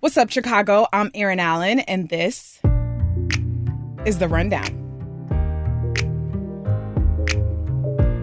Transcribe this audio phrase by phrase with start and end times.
[0.00, 0.86] What's up, Chicago?
[0.92, 2.60] I'm Erin Allen, and this
[4.04, 4.68] is The Rundown.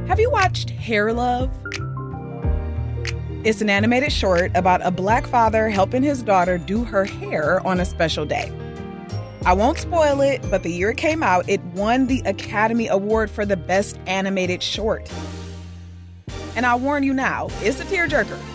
[0.07, 1.49] Have you watched Hair Love?
[3.43, 7.79] It's an animated short about a black father helping his daughter do her hair on
[7.79, 8.51] a special day.
[9.43, 13.31] I won't spoil it, but the year it came out, it won the Academy Award
[13.31, 15.11] for the Best Animated Short.
[16.55, 18.52] And I'll warn you now, it's a tearjerker.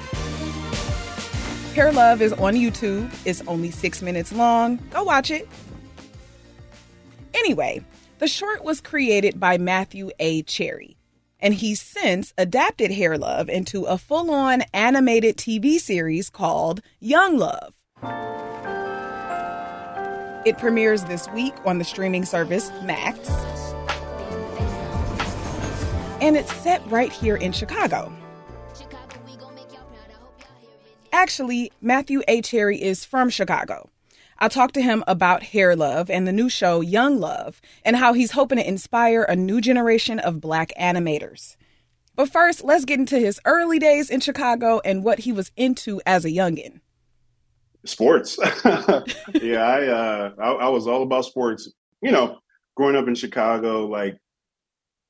[1.78, 3.08] Hair Love is on YouTube.
[3.24, 4.80] It's only six minutes long.
[4.90, 5.48] Go watch it.
[7.32, 7.84] Anyway,
[8.18, 10.42] the short was created by Matthew A.
[10.42, 10.96] Cherry,
[11.38, 17.38] and he's since adapted Hair Love into a full on animated TV series called Young
[17.38, 17.72] Love.
[20.44, 23.30] It premieres this week on the streaming service Max.
[26.20, 28.12] And it's set right here in Chicago.
[31.12, 32.42] Actually, Matthew A.
[32.42, 33.90] Cherry is from Chicago.
[34.38, 38.12] I talked to him about Hair Love and the new show Young Love and how
[38.12, 41.56] he's hoping to inspire a new generation of black animators.
[42.14, 46.00] But first, let's get into his early days in Chicago and what he was into
[46.06, 46.80] as a youngin.
[47.84, 48.38] Sports.
[48.64, 51.72] yeah, I, uh, I I was all about sports.
[52.02, 52.38] You know,
[52.76, 54.18] growing up in Chicago, like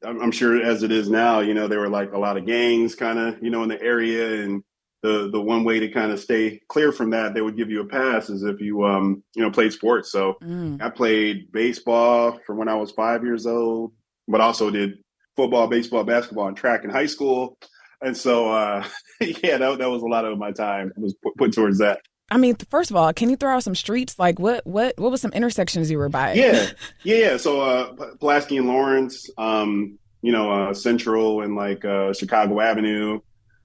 [0.04, 2.94] I'm sure as it is now, you know, there were like a lot of gangs
[2.94, 4.62] kind of, you know, in the area and
[5.02, 7.80] the the one way to kind of stay clear from that, they would give you
[7.80, 10.10] a pass is if you um you know played sports.
[10.10, 10.80] So mm.
[10.82, 13.92] I played baseball from when I was five years old,
[14.26, 14.98] but also did
[15.36, 17.58] football, baseball, basketball, and track in high school.
[18.00, 18.84] And so uh
[19.20, 22.00] yeah, that that was a lot of my time was put, put towards that.
[22.30, 24.18] I mean, first of all, can you throw out some streets?
[24.18, 26.34] Like what what what was some intersections you were by?
[26.34, 26.70] Yeah,
[27.02, 27.36] yeah, yeah.
[27.36, 33.20] So uh, Pulaski and Lawrence, um, you know, uh, Central and like uh, Chicago Avenue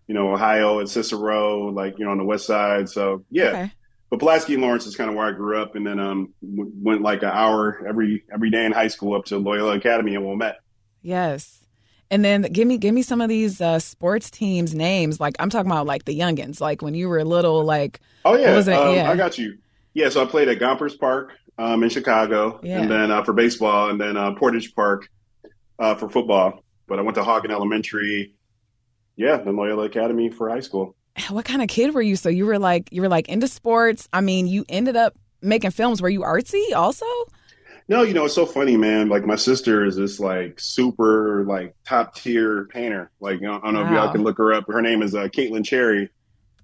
[0.07, 2.89] you know, Ohio and Cicero, like, you know, on the west side.
[2.89, 3.43] So, yeah.
[3.45, 3.71] Okay.
[4.09, 5.75] But Pulaski and Lawrence is kind of where I grew up.
[5.75, 9.37] And then um, went like an hour every every day in high school up to
[9.37, 10.59] Loyola Academy and Wilmette.
[11.01, 11.59] Yes.
[12.11, 15.19] And then give me give me some of these uh, sports teams names.
[15.19, 18.51] Like I'm talking about like the youngins, like when you were little, like oh yeah,
[18.55, 19.09] um, yeah.
[19.09, 19.57] I got you.
[19.95, 22.81] Yeah, so I played at Gompers Park um, in Chicago, yeah.
[22.81, 25.09] and then uh, for baseball, and then uh, Portage Park
[25.79, 26.63] uh, for football.
[26.87, 28.35] But I went to Haugan Elementary,
[29.15, 30.95] yeah, the Loyola Academy for high school.
[31.29, 32.15] What kind of kid were you?
[32.15, 34.09] So you were like you were like into sports.
[34.11, 36.01] I mean, you ended up making films.
[36.01, 37.05] Were you artsy also?
[37.89, 39.09] No, you know, it's so funny, man.
[39.09, 43.11] Like my sister is this like super like top tier painter.
[43.19, 43.87] Like I don't know wow.
[43.87, 44.65] if y'all can look her up.
[44.67, 46.09] Her name is uh, Caitlin Cherry.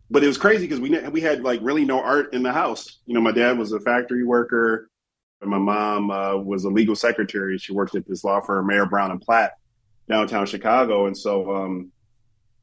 [0.10, 3.00] But it was crazy because we we had like really no art in the house.
[3.06, 4.90] You know, my dad was a factory worker,
[5.42, 7.58] and my mom uh, was a legal secretary.
[7.58, 9.52] She worked at this law firm, Mayer Brown and Platt,
[10.10, 11.06] downtown Chicago.
[11.06, 11.92] And so, um,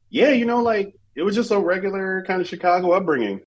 [0.09, 3.41] yeah, you know, like it was just a regular kind of Chicago upbringing.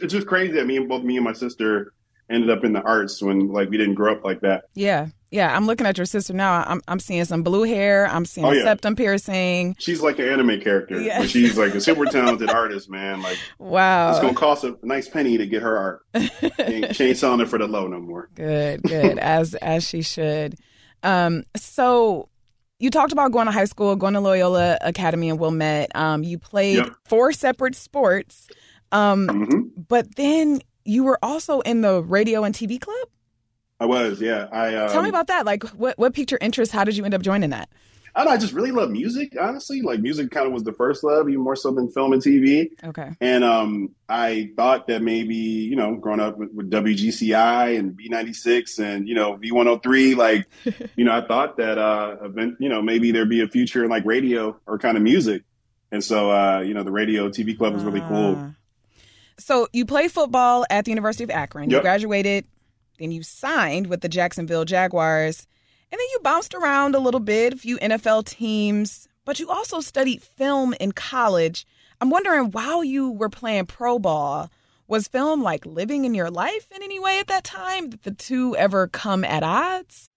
[0.00, 1.92] It's just crazy that me and both me and my sister
[2.30, 4.64] ended up in the arts when like we didn't grow up like that.
[4.74, 5.08] Yeah.
[5.30, 6.62] Yeah, I'm looking at your sister now.
[6.64, 8.06] I'm I'm seeing some blue hair.
[8.06, 8.62] I'm seeing oh, yeah.
[8.62, 9.74] septum piercing.
[9.80, 11.00] She's like an anime character.
[11.00, 11.26] Yeah.
[11.26, 13.20] She's like a super talented artist, man.
[13.20, 16.06] Like wow, it's gonna cost a nice penny to get her art.
[16.94, 18.28] she ain't selling it for the low no more.
[18.36, 19.18] Good, good.
[19.18, 20.54] as as she should.
[21.02, 22.28] Um, so
[22.78, 25.90] you talked about going to high school, going to Loyola Academy in Wilmette.
[25.94, 26.94] Um, you played yep.
[27.04, 28.48] four separate sports,
[28.92, 29.80] um, mm-hmm.
[29.88, 33.08] but then you were also in the radio and TV club.
[33.80, 34.48] I was, yeah.
[34.52, 35.44] I um, tell me about that.
[35.44, 36.72] Like, what what piqued your interest?
[36.72, 37.68] How did you end up joining that?
[38.16, 39.82] I don't know, I just really love music, honestly.
[39.82, 42.70] Like music kind of was the first love, even more so than film and TV.
[42.84, 43.10] Okay.
[43.20, 48.78] And um, I thought that maybe, you know, growing up with, with WGCI and B96
[48.78, 50.46] and, you know, V103, like,
[50.96, 53.90] you know, I thought that, uh, event, you know, maybe there'd be a future in
[53.90, 55.42] like radio or kind of music.
[55.90, 58.36] And so, uh, you know, the radio TV club was really cool.
[58.38, 58.50] Ah.
[59.38, 61.68] So you play football at the University of Akron.
[61.68, 61.78] Yep.
[61.78, 62.44] You graduated,
[63.00, 65.48] then you signed with the Jacksonville Jaguars
[65.90, 69.80] and then you bounced around a little bit, a few NFL teams, but you also
[69.80, 71.66] studied film in college.
[72.00, 74.50] I'm wondering, while you were playing pro ball,
[74.86, 77.90] was film like living in your life in any way at that time?
[77.90, 80.08] Did the two ever come at odds?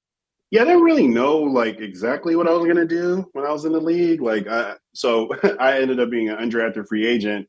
[0.50, 3.66] Yeah, I didn't really know like exactly what I was gonna do when I was
[3.66, 4.22] in the league.
[4.22, 5.30] Like, I, so
[5.60, 7.48] I ended up being an undrafted free agent,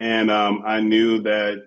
[0.00, 1.66] and um, I knew that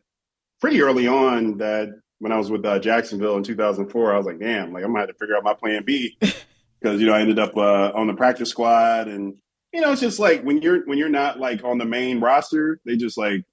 [0.60, 4.40] pretty early on that when I was with uh, Jacksonville in 2004, I was like,
[4.40, 7.22] damn, like I'm gonna have to figure out my plan B because you know I
[7.22, 9.36] ended up uh, on the practice squad, and
[9.74, 12.80] you know it's just like when you're when you're not like on the main roster,
[12.86, 13.44] they just like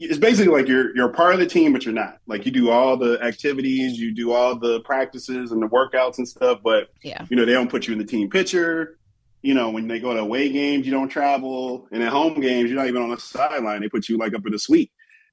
[0.00, 2.18] it's basically like you're you're part of the team, but you're not.
[2.26, 6.26] Like you do all the activities, you do all the practices and the workouts and
[6.26, 8.98] stuff, but yeah, you know they don't put you in the team picture.
[9.42, 12.70] You know when they go to away games, you don't travel, and at home games,
[12.70, 13.82] you're not even on the sideline.
[13.82, 14.90] They put you like up in the suite,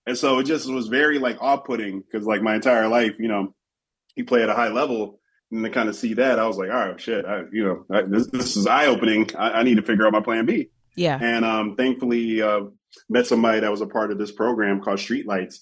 [0.08, 3.28] and so it just was very like off putting because like my entire life, you
[3.28, 3.54] know,
[4.16, 5.20] you play at a high level,
[5.52, 7.86] and to kind of see that, I was like, all right, shit, I, you know,
[7.92, 9.30] I, this this is eye opening.
[9.38, 10.70] I, I, need to figure out my plan B.
[10.96, 12.42] Yeah, and um, thankfully.
[12.42, 12.62] Uh,
[13.10, 15.60] met somebody that was a part of this program called Streetlights.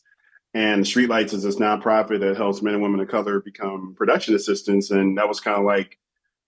[0.53, 4.89] And Streetlights is this nonprofit that helps men and women of color become production assistants.
[4.91, 5.97] And that was kind of like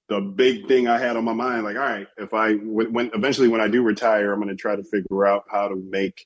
[0.08, 1.66] the big thing I had on my mind.
[1.66, 4.76] Like, all right, if I, when eventually when I do retire, I'm going to try
[4.76, 6.26] to figure out how to make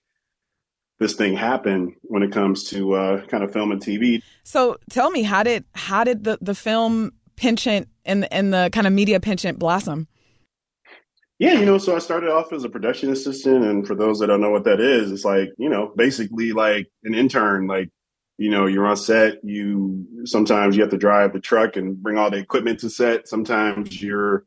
[1.02, 4.22] this thing happen when it comes to uh, kind of film and TV.
[4.44, 8.86] So tell me, how did how did the the film penchant and and the kind
[8.86, 10.08] of media penchant blossom?
[11.40, 14.28] Yeah, you know, so I started off as a production assistant, and for those that
[14.28, 17.66] don't know what that is, it's like you know, basically like an intern.
[17.66, 17.90] Like,
[18.38, 19.44] you know, you're on set.
[19.44, 23.28] You sometimes you have to drive the truck and bring all the equipment to set.
[23.28, 24.46] Sometimes you're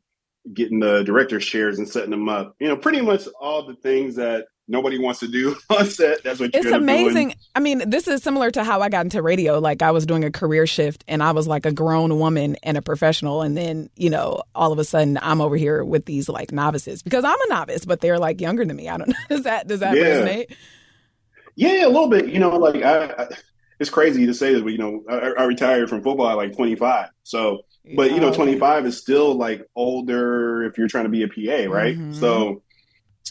[0.53, 2.55] getting the director's chairs and setting them up.
[2.61, 6.23] You know, pretty much all the things that nobody wants to do on set.
[6.23, 6.75] That's what you're doing.
[6.75, 7.35] it's amazing.
[7.55, 9.59] I mean, this is similar to how I got into radio.
[9.59, 12.77] Like I was doing a career shift and I was like a grown woman and
[12.77, 13.43] a professional.
[13.43, 17.03] And then, you know, all of a sudden I'm over here with these like novices
[17.03, 18.89] because I'm a novice, but they're like younger than me.
[18.89, 19.15] I don't know.
[19.29, 20.05] Does that, does that yeah.
[20.05, 20.57] resonate?
[21.57, 22.29] Yeah, a little bit.
[22.29, 23.29] You know, like I, I
[23.81, 26.55] it's crazy to say that, but you know, I, I, retired from football at like
[26.55, 27.09] 25.
[27.23, 27.63] So,
[27.97, 31.71] but you know, 25 is still like older if you're trying to be a PA,
[31.73, 31.97] right?
[31.97, 32.13] Mm-hmm.
[32.15, 32.63] So,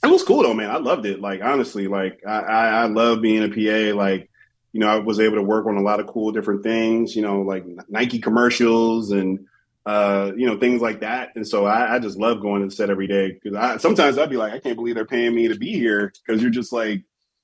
[0.04, 0.70] it was cool though, man.
[0.70, 1.22] I loved it.
[1.22, 3.98] Like honestly, like I, I, I love being a PA.
[3.98, 4.30] Like,
[4.72, 7.22] you know, I was able to work on a lot of cool different things, you
[7.22, 9.46] know, like Nike commercials and
[9.86, 11.36] uh, you know, things like that.
[11.36, 14.18] And so I, I just love going to the set every day because I sometimes
[14.18, 16.72] I'd be like, I can't believe they're paying me to be here because you're just
[16.72, 17.04] like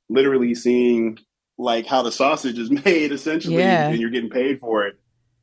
[0.10, 1.18] literally seeing
[1.58, 3.90] like how the sausage is made essentially, yeah.
[3.90, 4.98] and you're getting paid for it.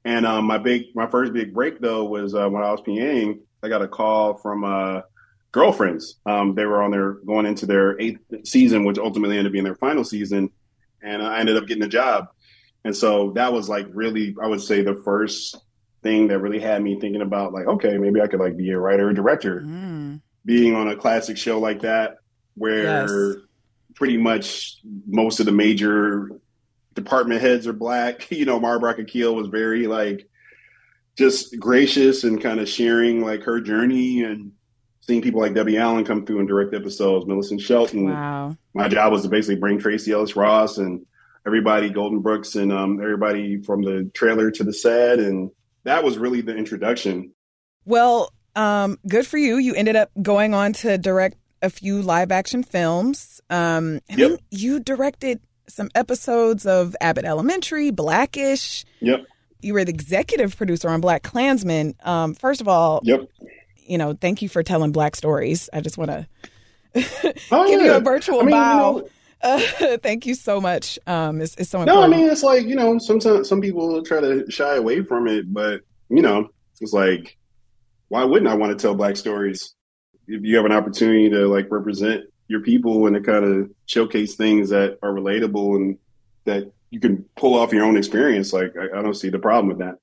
[0.04, 3.40] And um, my big, my first big break though was uh, when I was PAing.
[3.62, 5.00] I got a call from uh,
[5.56, 6.16] girlfriends.
[6.26, 9.64] Um, they were on their going into their eighth season, which ultimately ended up being
[9.64, 10.50] their final season,
[11.02, 12.28] and I ended up getting a job.
[12.84, 15.56] And so that was like really, I would say, the first
[16.02, 18.78] thing that really had me thinking about like, okay, maybe I could like be a
[18.78, 19.62] writer or director.
[19.62, 20.20] Mm.
[20.44, 22.18] Being on a classic show like that,
[22.54, 23.36] where yes.
[23.94, 24.76] pretty much
[25.06, 26.30] most of the major
[26.94, 28.30] department heads are black.
[28.30, 30.28] You know, Mara Brock Akil was very like
[31.16, 34.52] just gracious and kind of sharing like her journey and
[35.06, 38.10] seeing people like Debbie Allen come through and direct episodes, Millicent Shelton.
[38.10, 38.56] Wow.
[38.74, 41.06] My job was to basically bring Tracee Ellis Ross and
[41.46, 45.20] everybody, Golden Brooks, and um, everybody from the trailer to the set.
[45.20, 45.50] And
[45.84, 47.32] that was really the introduction.
[47.84, 49.58] Well, um, good for you.
[49.58, 53.40] You ended up going on to direct a few live action films.
[53.48, 54.40] Um, and yep.
[54.50, 58.84] you directed some episodes of Abbott Elementary, Blackish.
[59.00, 59.24] Yep.
[59.60, 62.04] You were the executive producer on BlacKkKlansman.
[62.04, 63.20] Um, first of all, yep
[63.86, 65.68] you know, thank you for telling black stories.
[65.72, 66.26] I just want to
[67.50, 67.86] oh, give yeah.
[67.86, 68.96] you a virtual I mean, bow.
[68.96, 69.08] You know,
[69.42, 70.98] uh, thank you so much.
[71.06, 72.10] Um, it's, it's so important.
[72.10, 75.28] No, I mean, it's like, you know, sometimes some people try to shy away from
[75.28, 76.48] it, but, you know,
[76.80, 77.36] it's like,
[78.08, 79.74] why wouldn't I want to tell black stories?
[80.28, 84.34] If you have an opportunity to like represent your people and to kind of showcase
[84.34, 85.98] things that are relatable and
[86.44, 89.68] that you can pull off your own experience, like I, I don't see the problem
[89.68, 89.96] with that.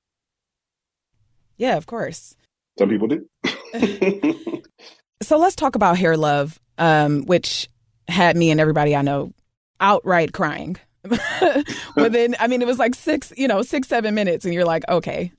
[1.56, 2.36] Yeah, of course.
[2.78, 3.28] Some people do.
[5.22, 7.68] so let's talk about Hair Love, um, which
[8.08, 9.32] had me and everybody I know
[9.80, 10.76] outright crying.
[11.96, 14.88] Within, I mean, it was like six, you know, six, seven minutes, and you're like,
[14.88, 15.32] okay,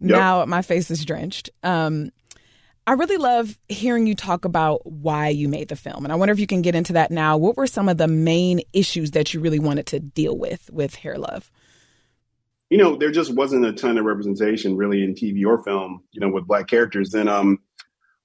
[0.00, 0.18] yep.
[0.18, 1.50] now my face is drenched.
[1.62, 2.10] Um,
[2.86, 6.04] I really love hearing you talk about why you made the film.
[6.04, 7.36] And I wonder if you can get into that now.
[7.36, 10.94] What were some of the main issues that you really wanted to deal with with
[10.94, 11.50] Hair Love?
[12.74, 16.20] you know, there just wasn't a ton of representation really in TV or film, you
[16.20, 17.14] know, with black characters.
[17.14, 17.60] And um,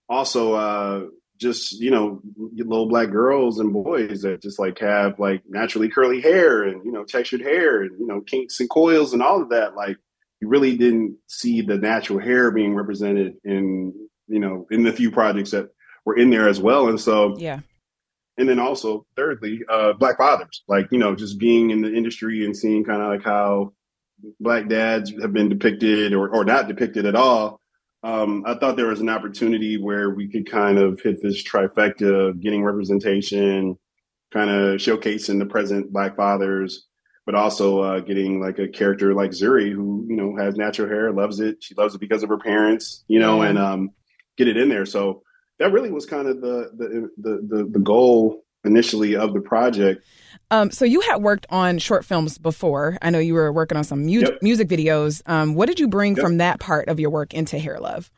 [0.09, 1.03] also uh,
[1.37, 6.19] just, you know, little black girls and boys that just like have like naturally curly
[6.19, 9.49] hair and, you know, textured hair and, you know, kinks and coils and all of
[9.49, 9.75] that.
[9.75, 9.97] Like
[10.41, 13.93] you really didn't see the natural hair being represented in,
[14.27, 15.69] you know, in the few projects that
[16.05, 16.89] were in there as well.
[16.89, 17.59] And so, yeah.
[18.37, 22.45] And then also, thirdly, uh, black fathers, like, you know, just being in the industry
[22.45, 23.73] and seeing kind of like how
[24.39, 27.58] black dads have been depicted or, or not depicted at all.
[28.01, 32.29] Um, I thought there was an opportunity where we could kind of hit this trifecta
[32.29, 33.77] of getting representation,
[34.31, 36.87] kind of showcasing the present black fathers,
[37.25, 41.11] but also uh, getting like a character like Zuri, who you know has natural hair,
[41.11, 41.57] loves it.
[41.61, 43.49] She loves it because of her parents, you know, yeah.
[43.49, 43.89] and um,
[44.37, 44.85] get it in there.
[44.85, 45.23] So
[45.59, 50.03] that really was kind of the the the the, the goal initially of the project.
[50.51, 52.97] Um, so you had worked on short films before.
[53.01, 54.39] I know you were working on some mu- yep.
[54.41, 55.21] music videos.
[55.29, 56.23] Um, what did you bring yep.
[56.23, 58.09] from that part of your work into Hair Love?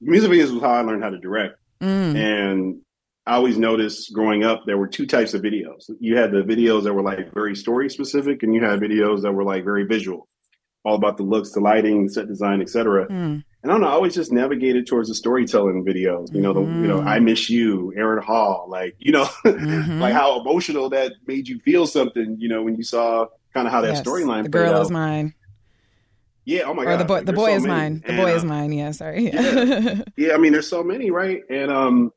[0.00, 2.14] Music videos was how I learned how to direct, mm.
[2.14, 2.80] and
[3.26, 5.88] I always noticed growing up there were two types of videos.
[5.98, 9.32] You had the videos that were like very story specific, and you had videos that
[9.32, 10.28] were like very visual,
[10.84, 13.06] all about the looks, the lighting, set design, etc.
[13.08, 13.44] Mm.
[13.64, 16.30] And I don't know, I always just navigated towards the storytelling videos.
[16.34, 16.82] You know, the mm.
[16.82, 20.00] you know, I miss you, Aaron Hall, like you know, mm-hmm.
[20.02, 22.36] like how emotional that made you feel something.
[22.38, 24.42] You know, when you saw kind of how that yes, storyline.
[24.42, 24.82] The girl out.
[24.82, 25.32] is mine.
[26.44, 26.64] Yeah.
[26.64, 27.00] Oh my or god.
[27.00, 27.20] the boy.
[27.22, 27.74] The boy so is many.
[27.74, 28.02] mine.
[28.04, 28.72] The and, boy uh, is mine.
[28.72, 28.90] Yeah.
[28.90, 29.30] Sorry.
[29.32, 30.02] yeah.
[30.18, 30.34] yeah.
[30.34, 31.40] I mean, there's so many, right?
[31.48, 32.12] And um,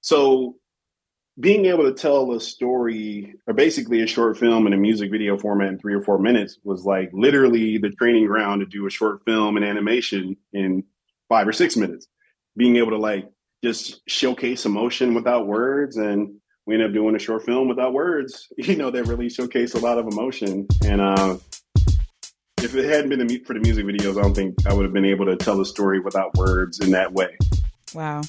[0.00, 0.57] so
[1.40, 5.38] being able to tell a story or basically a short film in a music video
[5.38, 8.90] format in three or four minutes was like literally the training ground to do a
[8.90, 10.82] short film and animation in
[11.28, 12.08] five or six minutes.
[12.56, 13.30] Being able to like
[13.62, 16.34] just showcase emotion without words and
[16.66, 19.78] we ended up doing a short film without words you know that really showcased a
[19.78, 20.66] lot of emotion.
[20.84, 21.38] And uh
[22.60, 25.04] if it hadn't been for the music videos i don't think i would have been
[25.04, 27.36] able to tell a story without words in that way.
[27.94, 28.22] Wow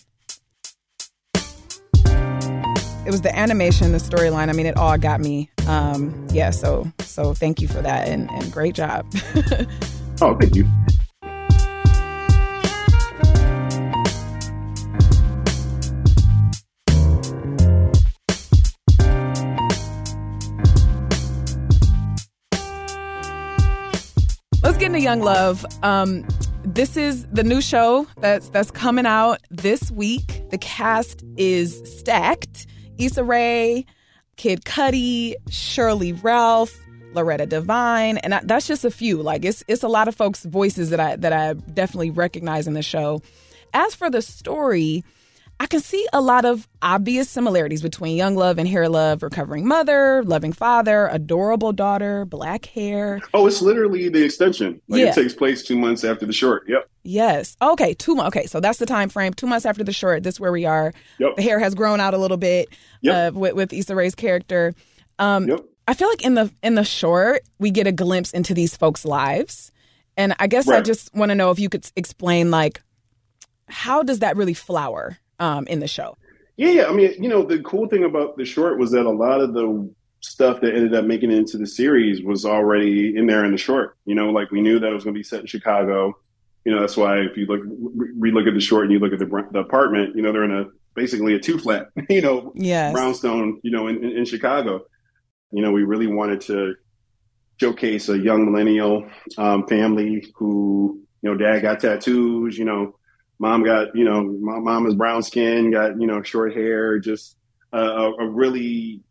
[3.10, 4.50] it was the animation, the storyline.
[4.50, 5.50] I mean, it all got me.
[5.66, 9.12] Um, yeah, so so thank you for that and, and great job.
[10.22, 10.70] oh, thank you.
[24.62, 25.66] Let's get into Young Love.
[25.82, 26.28] Um,
[26.64, 30.44] this is the new show that's that's coming out this week.
[30.52, 32.68] The cast is stacked.
[33.00, 33.86] Issa Rae,
[34.36, 36.78] Kid Cudi, Sheryl Lee Ralph,
[37.14, 39.22] Loretta Devine, and that's just a few.
[39.22, 42.74] Like it's it's a lot of folks' voices that I that I definitely recognize in
[42.74, 43.22] the show.
[43.74, 45.04] As for the story,
[45.62, 49.68] I can see a lot of obvious similarities between Young Love and Hair Love, recovering
[49.68, 53.20] mother, loving father, adorable daughter, black hair.
[53.34, 54.82] Oh, it's literally the extension.
[54.88, 55.10] Like yeah.
[55.10, 56.64] it takes place two months after the short.
[56.70, 56.90] Yep.
[57.04, 57.58] Yes.
[57.62, 57.94] Okay.
[57.94, 58.38] Two months.
[58.38, 58.46] Okay.
[58.46, 59.34] So that's the time frame.
[59.34, 60.24] Two months after the short.
[60.24, 60.94] This is where we are.
[61.20, 61.36] Yep.
[61.36, 62.70] The hair has grown out a little bit
[63.02, 63.34] yep.
[63.34, 64.74] uh, with, with Issa Rae's character.
[65.18, 65.66] Um, yep.
[65.90, 69.04] I feel like in the in the short we get a glimpse into these folks'
[69.04, 69.72] lives,
[70.16, 70.78] and I guess right.
[70.78, 72.82] I just want to know if you could explain like
[73.68, 76.18] how does that really flower um, in the show.
[76.58, 76.86] Yeah, yeah.
[76.88, 79.54] I mean, you know, the cool thing about the short was that a lot of
[79.54, 79.90] the
[80.22, 83.58] stuff that ended up making it into the series was already in there in the
[83.58, 83.98] short.
[84.06, 86.18] You know, like we knew that it was going to be set in Chicago.
[86.66, 87.62] You know, that's why if you look,
[88.18, 90.52] re-look at the short and you look at the, the apartment, you know, they're in
[90.52, 90.66] a
[90.96, 92.92] basically a two flat, you know, yes.
[92.92, 94.82] brownstone, you know, in, in, in Chicago.
[95.52, 96.76] You know, we really wanted to
[97.60, 102.99] showcase a young millennial um, family who, you know, dad got tattoos, you know,
[103.40, 107.36] mom got you know my mom is brown skin got you know short hair just
[107.72, 109.02] a, a, really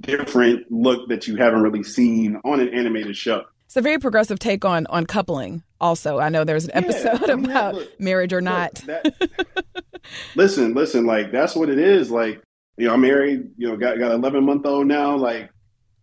[0.00, 3.44] different look that you haven't really seen on an animated show.
[3.66, 6.18] It's a very progressive take on on coupling also.
[6.18, 9.84] I know there's an episode yeah, I mean, about look, marriage or look, not that,
[10.36, 12.40] listen listen like that's what it is like
[12.76, 15.50] you know i'm married you know got got 11 month old now like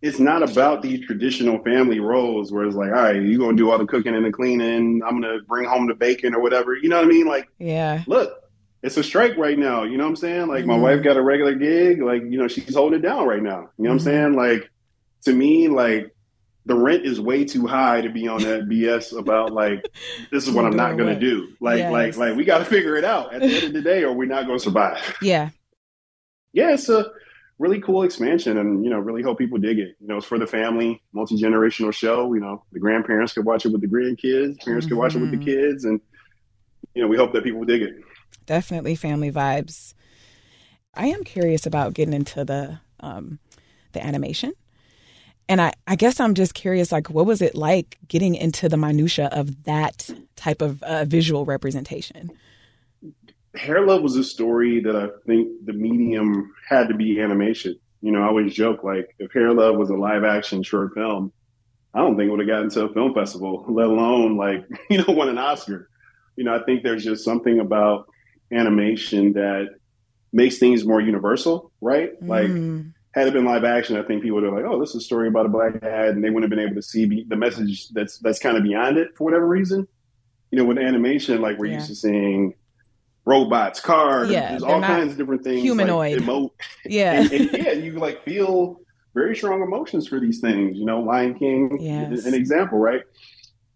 [0.02, 3.70] it's not about these traditional family roles where it's like, all right, you're gonna do
[3.70, 5.02] all the cooking and the cleaning.
[5.02, 6.76] I'm gonna bring home the bacon or whatever.
[6.76, 7.26] You know what I mean?
[7.26, 8.02] Like, yeah.
[8.06, 8.44] Look,
[8.82, 9.84] it's a strike right now.
[9.84, 10.48] You know what I'm saying?
[10.48, 10.68] Like, mm-hmm.
[10.68, 12.02] my wife got a regular gig.
[12.02, 13.70] Like, you know, she's holding it down right now.
[13.78, 14.08] You know what mm-hmm.
[14.08, 14.34] I'm saying?
[14.34, 14.70] Like,
[15.22, 16.14] to me, like,
[16.66, 19.86] the rent is way too high to be on that BS about like
[20.30, 21.48] this is what I'm not gonna do.
[21.60, 21.92] Like, yes.
[21.92, 24.12] like, like we got to figure it out at the end of the day, or
[24.12, 25.16] we're not gonna survive.
[25.22, 25.50] Yeah.
[26.56, 27.10] Yeah, it's a
[27.58, 30.38] really cool expansion and you know really hope people dig it you know it's for
[30.38, 34.86] the family multi-generational show you know the grandparents could watch it with the grandkids parents
[34.86, 34.88] mm-hmm.
[34.88, 35.46] could watch it with the mm-hmm.
[35.46, 36.00] kids and
[36.94, 37.94] you know we hope that people dig it
[38.46, 39.94] definitely family vibes
[40.94, 43.38] i am curious about getting into the um
[43.92, 44.52] the animation
[45.48, 48.76] and I, I guess I'm just curious, like, what was it like getting into the
[48.76, 52.30] minutia of that type of uh, visual representation?
[53.56, 57.76] Hair Love was a story that I think the medium had to be animation.
[58.00, 61.32] You know, I always joke like if Hair Love was a live action short film,
[61.94, 64.98] I don't think it would have gotten to a film festival, let alone like, you
[64.98, 65.88] know, won an Oscar.
[66.36, 68.06] You know, I think there's just something about
[68.52, 69.68] animation that
[70.32, 72.20] makes things more universal, right?
[72.20, 72.28] Mm.
[72.28, 72.84] Like
[73.14, 75.00] had it been live action, I think people would have like, oh, this is a
[75.00, 77.88] story about a black dad, and they wouldn't have been able to see the message
[77.90, 79.86] that's that's kind of beyond it for whatever reason.
[80.50, 81.74] You know, with animation, like we're yeah.
[81.74, 82.54] used to seeing
[83.24, 85.62] robots, cars, yeah, all kinds of different things.
[85.62, 86.26] Humanoid.
[86.26, 86.50] Like.
[86.84, 87.20] Yeah.
[87.22, 88.80] and, and, yeah, you like feel
[89.14, 90.76] very strong emotions for these things.
[90.76, 92.26] You know, Lion King, yes.
[92.26, 93.02] an example, right?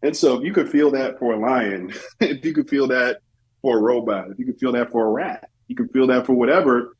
[0.02, 3.18] And so if you could feel that for a lion, if you could feel that
[3.62, 6.26] for a robot, if you could feel that for a rat, you can feel that
[6.26, 6.94] for whatever.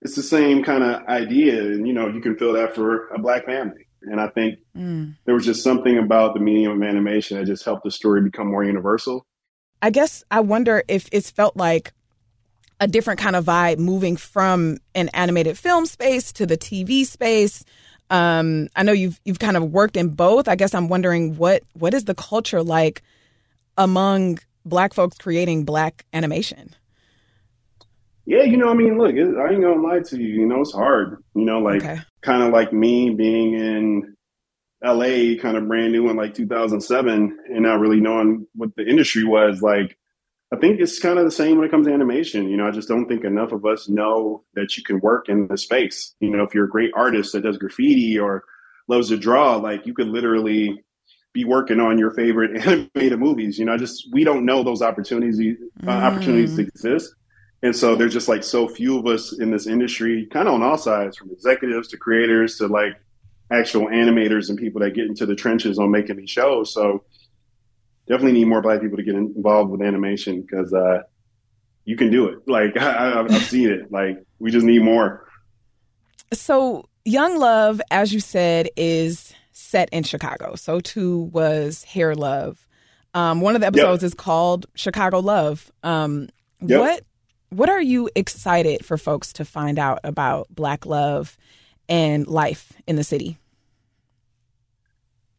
[0.00, 3.20] It's the same kind of idea, and you know, you can feel that for a
[3.20, 3.86] black family.
[4.02, 5.14] And I think mm.
[5.24, 8.48] there was just something about the medium of animation that just helped the story become
[8.48, 9.26] more universal.
[9.82, 11.92] I guess I wonder if it's felt like
[12.80, 17.64] a different kind of vibe moving from an animated film space to the TV space.
[18.08, 20.46] Um, I know you've you've kind of worked in both.
[20.46, 23.02] I guess I'm wondering what what is the culture like
[23.76, 26.74] among Black folks creating Black animation?
[28.24, 30.42] Yeah, you know, I mean, look, it, I ain't gonna lie to you.
[30.42, 31.22] You know, it's hard.
[31.34, 32.00] You know, like okay.
[32.20, 34.16] kind of like me being in
[34.84, 39.24] LA, kind of brand new in like 2007, and not really knowing what the industry
[39.24, 39.62] was.
[39.62, 39.96] Like,
[40.52, 42.48] I think it's kind of the same when it comes to animation.
[42.48, 45.46] You know, I just don't think enough of us know that you can work in
[45.46, 46.14] the space.
[46.20, 48.44] You know, if you're a great artist that does graffiti or
[48.88, 50.82] loves to draw, like you could literally
[51.32, 53.58] be working on your favorite animated movies.
[53.58, 56.02] You know, I just we don't know those opportunities uh, mm.
[56.02, 57.14] opportunities exist,
[57.62, 60.62] and so there's just like so few of us in this industry, kind of on
[60.62, 62.96] all sides, from executives to creators to like
[63.52, 66.72] actual animators and people that get into the trenches on making these shows.
[66.72, 67.04] So
[68.08, 71.02] definitely need more black people to get involved with animation because uh,
[71.84, 72.38] you can do it.
[72.46, 73.92] Like I, I've seen it.
[73.92, 75.26] Like we just need more.
[76.32, 80.54] So Young Love, as you said, is set in Chicago.
[80.54, 82.66] So too was Hair Love.
[83.14, 84.08] Um, one of the episodes yep.
[84.08, 85.70] is called Chicago Love.
[85.82, 86.30] Um,
[86.60, 86.80] yep.
[86.80, 87.04] What
[87.50, 91.36] what are you excited for folks to find out about Black love
[91.86, 93.36] and life in the city?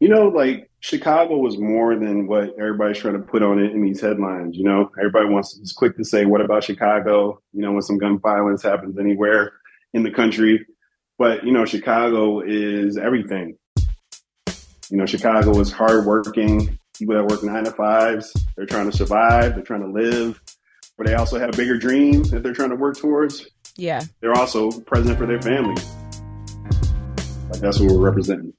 [0.04, 3.82] You know, like Chicago was more than what everybody's trying to put on it in
[3.82, 4.54] these headlines.
[4.54, 7.96] You know, everybody wants is quick to say, "What about Chicago?" You know, when some
[7.96, 9.54] gun violence happens anywhere
[9.94, 10.66] in the country,
[11.16, 13.56] but you know, Chicago is everything.
[14.90, 18.30] You know, Chicago is hardworking people that work nine to fives.
[18.58, 19.54] They're trying to survive.
[19.54, 20.38] They're trying to live,
[20.98, 23.46] but they also have bigger dreams that they're trying to work towards.
[23.78, 25.82] Yeah, they're also present for their family.
[27.48, 28.52] Like that's what we're representing.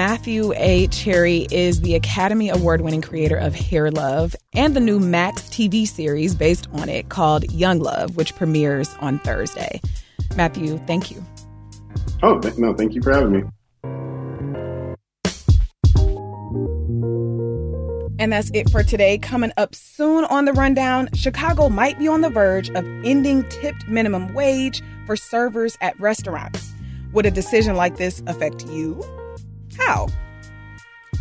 [0.00, 0.86] Matthew A.
[0.86, 5.86] Cherry is the Academy Award winning creator of Hair Love and the new Max TV
[5.86, 9.78] series based on it called Young Love, which premieres on Thursday.
[10.36, 11.22] Matthew, thank you.
[12.22, 13.42] Oh, no, thank you for having me.
[18.18, 19.18] And that's it for today.
[19.18, 23.86] Coming up soon on the rundown, Chicago might be on the verge of ending tipped
[23.86, 26.72] minimum wage for servers at restaurants.
[27.12, 29.04] Would a decision like this affect you?
[29.80, 30.08] How?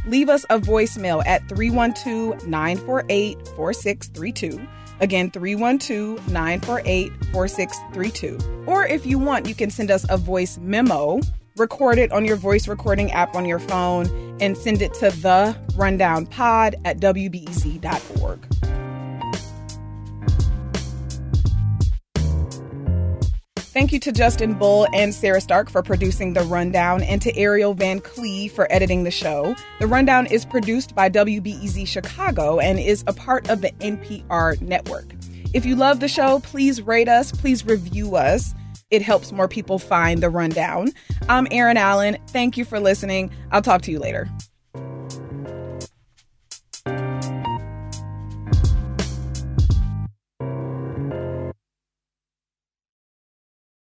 [0.06, 4.68] Leave us a voicemail at 312 948 4632.
[5.02, 8.66] Again, 312 948 4632.
[8.66, 11.20] Or if you want, you can send us a voice memo,
[11.58, 14.08] record it on your voice recording app on your phone,
[14.42, 18.59] and send it to the rundown pod at wbez.org.
[23.80, 27.74] Thank you to Justin Bull and Sarah Stark for producing The Rundown and to Ariel
[27.74, 29.56] Van Cleave for editing the show.
[29.80, 35.06] The Rundown is produced by WBEZ Chicago and is a part of the NPR network.
[35.54, 38.54] If you love the show, please rate us, please review us.
[38.92, 40.92] It helps more people find The Rundown.
[41.30, 42.18] I'm Erin Allen.
[42.28, 43.32] Thank you for listening.
[43.54, 44.30] I'll talk to you later.